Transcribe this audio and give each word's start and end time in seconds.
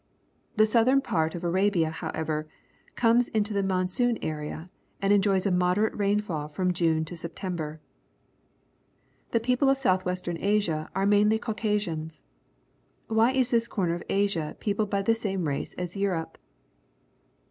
The 0.55 0.65
south 0.65 0.87
ern 0.87 1.01
part 1.01 1.35
of 1.35 1.43
Arabia, 1.43 1.91
however, 1.91 2.47
comes 2.95 3.29
into 3.29 3.53
the 3.53 3.61
monsoon 3.61 4.17
area 4.23 4.71
and 4.99 5.13
enjoj's 5.13 5.45
a 5.45 5.51
moderate 5.51 5.93
rainfall 5.95 6.47
from 6.47 6.73
June 6.73 7.05
to 7.05 7.15
September. 7.15 7.79
The 9.29 9.39
people 9.39 9.69
of 9.69 9.77
South 9.77 10.03
western 10.03 10.39
Asia 10.43 10.89
are 10.95 11.05
main 11.05 11.29
ly 11.29 11.37
Caucasians. 11.37 12.23
Why 13.09 13.31
is 13.31 13.51
this 13.51 13.67
corner 13.67 13.93
of 13.93 14.01
Asia 14.09 14.57
peopled 14.59 14.89
by 14.89 15.03
the 15.03 15.13
same 15.13 15.47
race 15.47 15.75
as 15.75 15.95
Europe? 15.95 16.39